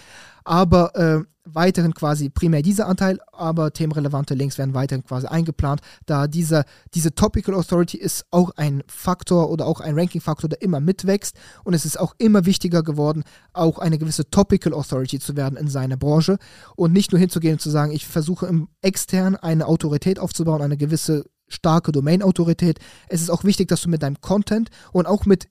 Aber 0.43 0.95
äh, 0.95 1.23
weiterhin 1.51 1.93
quasi 1.93 2.29
primär 2.29 2.61
dieser 2.61 2.87
Anteil, 2.87 3.19
aber 3.31 3.73
themenrelevante 3.73 4.35
Links 4.35 4.57
werden 4.57 4.73
weiterhin 4.73 5.03
quasi 5.03 5.27
eingeplant, 5.27 5.81
da 6.05 6.27
diese, 6.27 6.63
diese 6.93 7.13
Topical 7.13 7.55
Authority 7.55 7.97
ist 7.97 8.25
auch 8.29 8.51
ein 8.55 8.83
Faktor 8.87 9.49
oder 9.49 9.65
auch 9.65 9.79
ein 9.79 9.97
Ranking-Faktor, 9.97 10.49
der 10.49 10.61
immer 10.61 10.79
mitwächst 10.79 11.35
und 11.63 11.73
es 11.73 11.85
ist 11.85 11.99
auch 11.99 12.13
immer 12.19 12.45
wichtiger 12.45 12.83
geworden, 12.83 13.23
auch 13.53 13.79
eine 13.79 13.97
gewisse 13.97 14.29
Topical 14.29 14.73
Authority 14.73 15.19
zu 15.19 15.35
werden 15.35 15.57
in 15.57 15.67
seiner 15.67 15.97
Branche 15.97 16.37
und 16.75 16.93
nicht 16.93 17.11
nur 17.11 17.19
hinzugehen 17.19 17.53
und 17.53 17.61
zu 17.61 17.71
sagen, 17.71 17.91
ich 17.91 18.05
versuche 18.05 18.45
im 18.45 18.67
extern 18.81 19.35
eine 19.35 19.65
Autorität 19.65 20.19
aufzubauen, 20.19 20.61
eine 20.61 20.77
gewisse 20.77 21.25
starke 21.47 21.91
Domain-Autorität. 21.91 22.77
Es 23.07 23.21
ist 23.21 23.31
auch 23.31 23.43
wichtig, 23.43 23.69
dass 23.69 23.81
du 23.81 23.89
mit 23.89 24.03
deinem 24.03 24.21
Content 24.21 24.69
und 24.91 25.07
auch 25.07 25.25
mit 25.25 25.47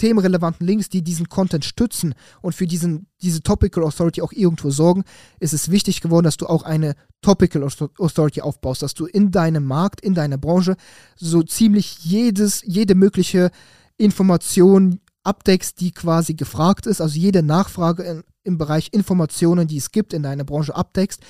themenrelevanten 0.00 0.66
Links, 0.66 0.88
die 0.88 1.02
diesen 1.02 1.28
Content 1.28 1.64
stützen 1.64 2.14
und 2.40 2.54
für 2.54 2.66
diesen, 2.66 3.06
diese 3.22 3.42
Topical 3.42 3.84
Authority 3.84 4.22
auch 4.22 4.32
irgendwo 4.32 4.70
sorgen, 4.70 5.04
ist 5.38 5.52
es 5.52 5.70
wichtig 5.70 6.00
geworden, 6.00 6.24
dass 6.24 6.38
du 6.38 6.46
auch 6.46 6.62
eine 6.62 6.94
Topical 7.20 7.62
Authority 7.62 8.40
aufbaust, 8.40 8.82
dass 8.82 8.94
du 8.94 9.04
in 9.04 9.30
deinem 9.30 9.64
Markt, 9.64 10.00
in 10.00 10.14
deiner 10.14 10.38
Branche 10.38 10.76
so 11.16 11.42
ziemlich 11.42 11.98
jedes, 12.02 12.62
jede 12.64 12.94
mögliche 12.94 13.50
Information 13.98 15.00
abdeckst, 15.22 15.80
die 15.80 15.92
quasi 15.92 16.32
gefragt 16.34 16.86
ist, 16.86 17.02
also 17.02 17.18
jede 17.18 17.42
Nachfrage 17.42 18.02
in, 18.02 18.24
im 18.42 18.56
Bereich 18.56 18.88
Informationen, 18.92 19.68
die 19.68 19.76
es 19.76 19.92
gibt 19.92 20.14
in 20.14 20.22
deiner 20.22 20.44
Branche 20.44 20.74
abdeckst 20.74 21.20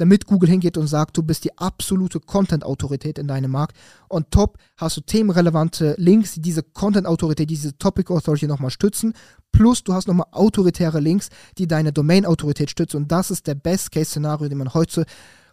damit 0.00 0.26
Google 0.26 0.48
hingeht 0.48 0.76
und 0.76 0.86
sagt, 0.86 1.16
du 1.16 1.22
bist 1.22 1.44
die 1.44 1.56
absolute 1.58 2.20
Content-Autorität 2.20 3.18
in 3.18 3.28
deinem 3.28 3.50
Markt. 3.50 3.76
Und 4.08 4.30
top 4.30 4.58
hast 4.76 4.96
du 4.96 5.00
themenrelevante 5.00 5.94
Links, 5.98 6.34
die 6.34 6.40
diese 6.40 6.62
Content-Autorität, 6.62 7.50
diese 7.50 7.76
Topic 7.78 8.12
Authority 8.12 8.46
nochmal 8.46 8.70
stützen. 8.70 9.12
Plus 9.52 9.82
du 9.82 9.92
hast 9.92 10.08
nochmal 10.08 10.28
autoritäre 10.30 11.00
Links, 11.00 11.28
die 11.58 11.66
deine 11.66 11.92
Domain-Autorität 11.92 12.70
stützen. 12.70 12.98
Und 12.98 13.12
das 13.12 13.30
ist 13.30 13.46
der 13.46 13.54
Best-Case-Szenario, 13.54 14.48
den 14.48 14.58
man 14.58 14.72
heute, 14.74 15.04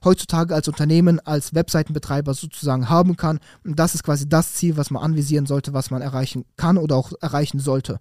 heutzutage 0.03 0.53
als 0.53 0.67
Unternehmen, 0.67 1.19
als 1.19 1.55
Webseitenbetreiber 1.55 2.33
sozusagen 2.33 2.89
haben 2.89 3.17
kann. 3.17 3.39
Und 3.63 3.79
das 3.79 3.95
ist 3.95 4.03
quasi 4.03 4.29
das 4.29 4.53
Ziel, 4.53 4.77
was 4.77 4.91
man 4.91 5.03
anvisieren 5.03 5.45
sollte, 5.45 5.73
was 5.73 5.89
man 5.89 6.01
erreichen 6.01 6.45
kann 6.57 6.77
oder 6.77 6.95
auch 6.95 7.11
erreichen 7.21 7.59
sollte. 7.59 7.99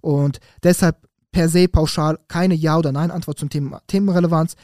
Und 0.00 0.40
deshalb 0.62 0.96
per 1.32 1.48
se 1.48 1.68
pauschal 1.68 2.18
keine 2.28 2.54
Ja- 2.54 2.78
oder 2.78 2.92
Nein-Antwort 2.92 3.38
zum 3.38 3.50
Thema 3.50 3.80
Themenrelevanz. 3.86 4.56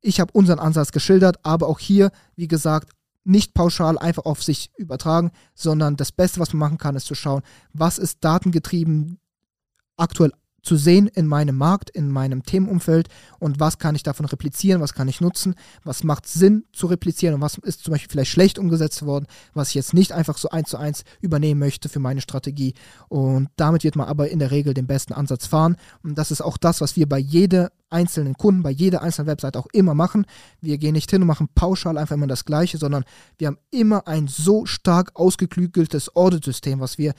Ich 0.00 0.20
habe 0.20 0.32
unseren 0.32 0.58
Ansatz 0.58 0.92
geschildert, 0.92 1.38
aber 1.44 1.66
auch 1.68 1.78
hier, 1.78 2.10
wie 2.36 2.48
gesagt, 2.48 2.92
nicht 3.24 3.52
pauschal 3.52 3.98
einfach 3.98 4.24
auf 4.24 4.42
sich 4.42 4.70
übertragen, 4.76 5.32
sondern 5.54 5.96
das 5.96 6.12
Beste, 6.12 6.40
was 6.40 6.52
man 6.52 6.60
machen 6.60 6.78
kann, 6.78 6.96
ist 6.96 7.06
zu 7.06 7.14
schauen, 7.14 7.42
was 7.72 7.98
ist 7.98 8.24
datengetrieben 8.24 9.18
aktuell 9.96 10.32
zu 10.68 10.76
sehen 10.76 11.06
in 11.06 11.26
meinem 11.26 11.56
Markt, 11.56 11.88
in 11.88 12.10
meinem 12.10 12.42
Themenumfeld 12.42 13.08
und 13.38 13.58
was 13.58 13.78
kann 13.78 13.94
ich 13.94 14.02
davon 14.02 14.26
replizieren, 14.26 14.82
was 14.82 14.92
kann 14.92 15.08
ich 15.08 15.22
nutzen, 15.22 15.54
was 15.82 16.04
macht 16.04 16.26
Sinn 16.26 16.64
zu 16.74 16.88
replizieren 16.88 17.34
und 17.36 17.40
was 17.40 17.56
ist 17.56 17.82
zum 17.82 17.92
Beispiel 17.92 18.10
vielleicht 18.10 18.30
schlecht 18.30 18.58
umgesetzt 18.58 19.06
worden, 19.06 19.24
was 19.54 19.70
ich 19.70 19.76
jetzt 19.76 19.94
nicht 19.94 20.12
einfach 20.12 20.36
so 20.36 20.50
eins 20.50 20.68
zu 20.68 20.76
eins 20.76 21.04
übernehmen 21.22 21.58
möchte 21.58 21.88
für 21.88 22.00
meine 22.00 22.20
Strategie. 22.20 22.74
Und 23.08 23.48
damit 23.56 23.82
wird 23.82 23.96
man 23.96 24.08
aber 24.08 24.28
in 24.28 24.40
der 24.40 24.50
Regel 24.50 24.74
den 24.74 24.86
besten 24.86 25.14
Ansatz 25.14 25.46
fahren. 25.46 25.76
Und 26.02 26.18
das 26.18 26.30
ist 26.30 26.42
auch 26.42 26.58
das, 26.58 26.82
was 26.82 26.96
wir 26.96 27.08
bei 27.08 27.18
jedem 27.18 27.68
einzelnen 27.90 28.34
Kunden, 28.34 28.62
bei 28.62 28.70
jeder 28.70 29.02
einzelnen 29.02 29.28
Website 29.28 29.56
auch 29.56 29.66
immer 29.72 29.94
machen. 29.94 30.26
Wir 30.60 30.76
gehen 30.76 30.92
nicht 30.92 31.10
hin 31.10 31.22
und 31.22 31.28
machen 31.28 31.48
pauschal 31.54 31.96
einfach 31.96 32.16
immer 32.16 32.26
das 32.26 32.44
Gleiche, 32.44 32.76
sondern 32.76 33.04
wir 33.38 33.46
haben 33.46 33.58
immer 33.70 34.06
ein 34.06 34.28
so 34.28 34.66
stark 34.66 35.12
ausgeklügeltes 35.14 36.14
Audit-System, 36.14 36.80
was 36.80 36.98
wir 36.98 37.14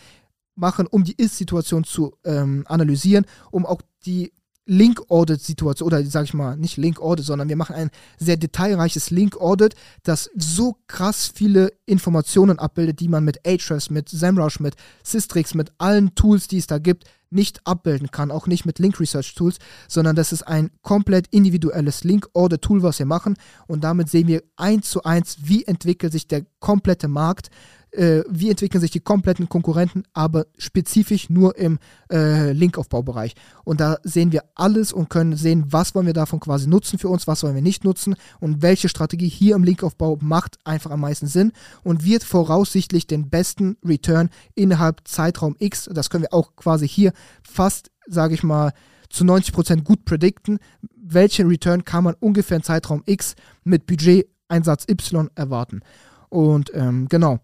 machen, 0.59 0.87
um 0.87 1.03
die 1.03 1.15
Ist-Situation 1.15 1.83
zu 1.83 2.15
ähm, 2.23 2.63
analysieren, 2.67 3.25
um 3.51 3.65
auch 3.65 3.81
die 4.05 4.31
Link-Audit-Situation, 4.69 5.87
oder 5.87 6.03
sage 6.05 6.25
ich 6.25 6.33
mal, 6.35 6.55
nicht 6.55 6.77
Link-Audit, 6.77 7.25
sondern 7.25 7.49
wir 7.49 7.55
machen 7.55 7.75
ein 7.75 7.89
sehr 8.19 8.37
detailreiches 8.37 9.09
Link-Audit, 9.09 9.73
das 10.03 10.29
so 10.35 10.77
krass 10.85 11.31
viele 11.33 11.73
Informationen 11.87 12.59
abbildet, 12.59 12.99
die 12.99 13.07
man 13.07 13.25
mit 13.25 13.45
Ahrefs, 13.47 13.89
mit 13.89 14.09
SEMrush, 14.09 14.59
mit 14.59 14.75
Systrix, 15.03 15.55
mit 15.55 15.71
allen 15.79 16.13
Tools, 16.13 16.47
die 16.47 16.59
es 16.59 16.67
da 16.67 16.77
gibt, 16.77 17.05
nicht 17.31 17.61
abbilden 17.65 18.11
kann, 18.11 18.31
auch 18.31 18.47
nicht 18.47 18.65
mit 18.65 18.79
Link 18.79 18.99
Research 18.99 19.33
Tools, 19.33 19.57
sondern 19.87 20.15
das 20.15 20.31
ist 20.31 20.43
ein 20.43 20.69
komplett 20.83 21.27
individuelles 21.31 22.03
Link-Audit-Tool, 22.03 22.83
was 22.83 22.99
wir 22.99 23.05
machen. 23.07 23.37
Und 23.67 23.83
damit 23.83 24.09
sehen 24.09 24.27
wir 24.27 24.43
eins 24.55 24.89
zu 24.89 25.03
eins, 25.03 25.37
wie 25.41 25.65
entwickelt 25.65 26.11
sich 26.11 26.27
der 26.27 26.45
komplette 26.59 27.07
Markt 27.07 27.49
äh, 27.91 28.21
wie 28.29 28.49
entwickeln 28.49 28.81
sich 28.81 28.91
die 28.91 28.99
kompletten 28.99 29.49
Konkurrenten, 29.49 30.03
aber 30.13 30.45
spezifisch 30.57 31.29
nur 31.29 31.57
im 31.57 31.79
äh, 32.11 32.51
Linkaufbaubereich. 32.51 33.35
Und 33.63 33.79
da 33.79 33.97
sehen 34.03 34.31
wir 34.31 34.43
alles 34.55 34.93
und 34.93 35.09
können 35.09 35.35
sehen, 35.35 35.65
was 35.69 35.95
wollen 35.95 36.05
wir 36.05 36.13
davon 36.13 36.39
quasi 36.39 36.67
nutzen 36.67 36.99
für 36.99 37.09
uns, 37.09 37.27
was 37.27 37.43
wollen 37.43 37.55
wir 37.55 37.61
nicht 37.61 37.83
nutzen 37.83 38.15
und 38.39 38.61
welche 38.61 38.89
Strategie 38.89 39.29
hier 39.29 39.55
im 39.55 39.63
Linkaufbau 39.63 40.17
macht 40.21 40.57
einfach 40.63 40.91
am 40.91 41.01
meisten 41.01 41.27
Sinn 41.27 41.51
und 41.83 42.05
wird 42.05 42.23
voraussichtlich 42.23 43.07
den 43.07 43.29
besten 43.29 43.77
Return 43.83 44.29
innerhalb 44.55 45.07
Zeitraum 45.07 45.55
X, 45.59 45.89
das 45.91 46.09
können 46.09 46.23
wir 46.23 46.33
auch 46.33 46.55
quasi 46.55 46.87
hier 46.87 47.13
fast, 47.43 47.91
sage 48.07 48.33
ich 48.33 48.43
mal, 48.43 48.73
zu 49.09 49.23
90% 49.23 49.83
gut 49.83 50.05
predikten, 50.05 50.59
welchen 50.95 51.47
Return 51.47 51.83
kann 51.83 52.03
man 52.03 52.15
ungefähr 52.19 52.57
in 52.57 52.63
Zeitraum 52.63 53.01
X 53.05 53.35
mit 53.63 53.87
Budget-Einsatz 53.87 54.85
Y 54.87 55.29
erwarten. 55.35 55.81
Und 56.29 56.71
ähm, 56.75 57.07
genau. 57.09 57.39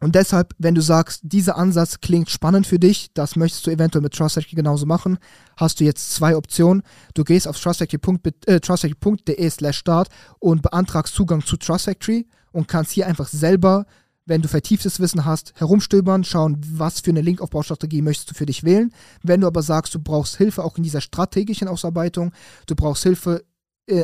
Und 0.00 0.14
deshalb, 0.14 0.54
wenn 0.58 0.74
du 0.74 0.80
sagst, 0.80 1.20
dieser 1.24 1.56
Ansatz 1.56 2.00
klingt 2.00 2.30
spannend 2.30 2.66
für 2.66 2.78
dich, 2.78 3.08
das 3.14 3.36
möchtest 3.36 3.66
du 3.66 3.70
eventuell 3.70 4.02
mit 4.02 4.14
TrustFactory 4.14 4.56
genauso 4.56 4.86
machen, 4.86 5.18
hast 5.56 5.80
du 5.80 5.84
jetzt 5.84 6.14
zwei 6.14 6.36
Optionen. 6.36 6.82
Du 7.14 7.24
gehst 7.24 7.48
auf 7.48 7.58
trustfactory.de 7.58 9.34
äh, 9.36 9.50
slash 9.50 9.78
start 9.78 10.08
und 10.38 10.62
beantragst 10.62 11.14
Zugang 11.14 11.44
zu 11.44 11.56
TrustFactory 11.56 12.28
und 12.52 12.68
kannst 12.68 12.92
hier 12.92 13.06
einfach 13.06 13.28
selber 13.28 13.86
wenn 14.28 14.42
du 14.42 14.48
vertieftes 14.48 15.00
Wissen 15.00 15.24
hast, 15.24 15.54
herumstöbern, 15.56 16.22
schauen, 16.22 16.60
was 16.70 17.00
für 17.00 17.10
eine 17.10 17.22
Linkaufbaustrategie 17.22 18.02
möchtest 18.02 18.30
du 18.30 18.34
für 18.34 18.44
dich 18.44 18.62
wählen. 18.62 18.92
Wenn 19.22 19.40
du 19.40 19.46
aber 19.46 19.62
sagst, 19.62 19.94
du 19.94 20.00
brauchst 20.00 20.36
Hilfe 20.36 20.62
auch 20.64 20.76
in 20.76 20.82
dieser 20.82 21.00
strategischen 21.00 21.66
Ausarbeitung, 21.66 22.32
du 22.66 22.74
brauchst 22.76 23.04
Hilfe 23.04 23.44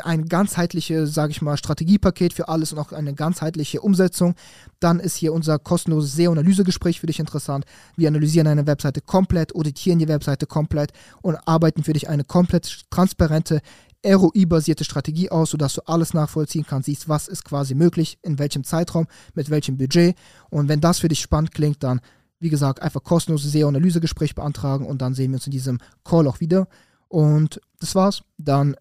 ein 0.03 0.27
ganzheitliches, 0.27 1.13
sage 1.13 1.33
ich 1.33 1.43
mal, 1.43 1.57
Strategiepaket 1.57 2.33
für 2.33 2.49
alles 2.49 2.73
und 2.73 2.79
auch 2.79 2.93
eine 2.93 3.15
ganzheitliche 3.15 3.81
Umsetzung, 3.81 4.35
dann 4.81 4.99
ist 4.99 5.17
hier 5.17 5.33
unser 5.33 5.59
kostenloses 5.59 6.17
SEO-Analysegespräch 6.17 7.01
für 7.01 7.07
dich 7.07 7.21
interessant. 7.21 7.65
Wir 7.97 8.09
analysieren 8.09 8.47
eine 8.47 8.67
Webseite 8.67 9.01
komplett, 9.01 9.55
auditieren 9.55 9.99
die 9.99 10.09
Webseite 10.09 10.47
komplett 10.47 10.93
und 11.23 11.37
arbeiten 11.47 11.85
für 11.85 11.93
dich 11.93 12.09
eine 12.09 12.25
komplett 12.25 12.85
transparente, 12.91 13.61
ROI-basierte 14.05 14.85
Strategie 14.85 15.31
aus, 15.31 15.51
sodass 15.51 15.75
du 15.75 15.81
alles 15.87 16.13
nachvollziehen 16.15 16.67
kannst, 16.69 16.87
siehst, 16.87 17.09
was 17.09 17.27
ist 17.27 17.45
quasi 17.45 17.75
möglich, 17.75 18.19
in 18.23 18.39
welchem 18.39 18.65
Zeitraum, 18.65 19.07
mit 19.35 19.51
welchem 19.51 19.79
Budget. 19.79 20.15
Und 20.51 20.69
wenn 20.69 20.81
das 20.81 20.99
für 20.99 21.09
dich 21.09 21.21
spannend 21.21 21.53
klingt, 21.53 21.83
dann, 21.83 22.01
wie 22.39 22.51
gesagt, 22.51 22.83
einfach 22.83 23.03
kostenloses 23.03 23.53
SEO-Analysegespräch 23.53 24.35
beantragen 24.35 24.87
und 24.87 25.01
dann 25.01 25.15
sehen 25.15 25.31
wir 25.31 25.37
uns 25.37 25.47
in 25.47 25.53
diesem 25.53 25.79
Call 26.05 26.27
auch 26.27 26.41
wieder. 26.41 26.69
Und 27.09 27.61
das 27.81 27.95
war's. 27.95 28.23
Dann, 28.37 28.77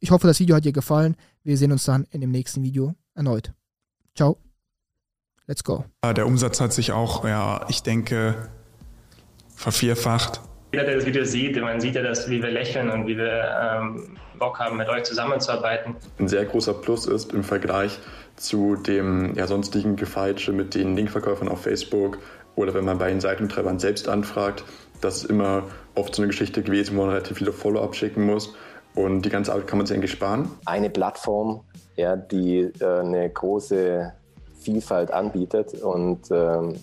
ich 0.00 0.10
hoffe, 0.10 0.26
das 0.26 0.40
Video 0.40 0.56
hat 0.56 0.64
dir 0.64 0.72
gefallen. 0.72 1.16
Wir 1.42 1.56
sehen 1.56 1.72
uns 1.72 1.84
dann 1.84 2.06
in 2.10 2.20
dem 2.20 2.30
nächsten 2.30 2.62
Video 2.62 2.94
erneut. 3.14 3.52
Ciao. 4.14 4.38
Let's 5.46 5.64
go. 5.64 5.84
Der 6.04 6.26
Umsatz 6.26 6.60
hat 6.60 6.72
sich 6.72 6.92
auch, 6.92 7.24
ja, 7.24 7.66
ich 7.68 7.82
denke, 7.82 8.48
vervierfacht. 9.56 10.40
Jeder, 10.72 10.84
der 10.84 10.96
das 10.96 11.06
Video 11.06 11.24
sieht, 11.24 11.60
man 11.60 11.80
sieht 11.80 11.96
ja, 11.96 12.02
dass, 12.02 12.30
wie 12.30 12.42
wir 12.42 12.50
lächeln 12.50 12.90
und 12.90 13.06
wie 13.06 13.16
wir 13.16 13.44
ähm, 13.60 14.16
Bock 14.38 14.58
haben, 14.58 14.78
mit 14.78 14.88
euch 14.88 15.04
zusammenzuarbeiten. 15.04 15.96
Ein 16.18 16.28
sehr 16.28 16.44
großer 16.44 16.74
Plus 16.74 17.06
ist 17.06 17.32
im 17.32 17.44
Vergleich 17.44 17.98
zu 18.36 18.76
dem 18.76 19.34
ja, 19.34 19.46
sonstigen 19.46 19.96
Gefeitsche 19.96 20.52
mit 20.52 20.74
den 20.74 20.96
Linkverkäufern 20.96 21.48
auf 21.48 21.62
Facebook 21.62 22.18
oder 22.54 22.74
wenn 22.74 22.84
man 22.84 22.98
bei 22.98 23.08
den 23.10 23.20
Seitentreibern 23.20 23.78
selbst 23.78 24.08
anfragt, 24.08 24.64
das 25.00 25.18
ist 25.18 25.30
immer 25.30 25.64
oft 25.94 26.14
so 26.14 26.22
eine 26.22 26.28
Geschichte 26.28 26.62
gewesen, 26.62 26.96
wo 26.96 27.02
man 27.02 27.10
relativ 27.10 27.38
viele 27.38 27.52
Follow-up 27.52 27.94
schicken 27.94 28.24
muss. 28.24 28.54
Und 28.94 29.24
die 29.24 29.30
ganze 29.30 29.52
Arbeit 29.52 29.66
kann 29.66 29.78
man 29.78 29.86
sich 29.86 29.96
eigentlich 29.96 30.12
sparen. 30.12 30.50
Eine 30.66 30.90
Plattform, 30.90 31.62
ja, 31.96 32.16
die 32.16 32.70
äh, 32.80 33.00
eine 33.00 33.30
große 33.30 34.12
Vielfalt 34.60 35.10
anbietet 35.10 35.74
und 35.82 36.30
ähm, 36.30 36.76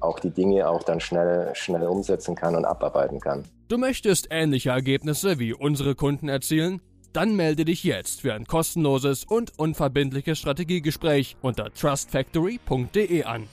auch 0.00 0.18
die 0.18 0.30
Dinge 0.30 0.68
auch 0.68 0.82
dann 0.82 1.00
schnell, 1.00 1.50
schnell 1.54 1.86
umsetzen 1.86 2.34
kann 2.34 2.56
und 2.56 2.64
abarbeiten 2.64 3.20
kann. 3.20 3.44
Du 3.68 3.78
möchtest 3.78 4.28
ähnliche 4.30 4.70
Ergebnisse 4.70 5.38
wie 5.38 5.54
unsere 5.54 5.94
Kunden 5.94 6.28
erzielen? 6.28 6.82
Dann 7.12 7.36
melde 7.36 7.64
dich 7.64 7.84
jetzt 7.84 8.22
für 8.22 8.34
ein 8.34 8.46
kostenloses 8.46 9.24
und 9.24 9.58
unverbindliches 9.58 10.38
Strategiegespräch 10.38 11.36
unter 11.42 11.72
trustfactory.de 11.72 13.24
an. 13.24 13.48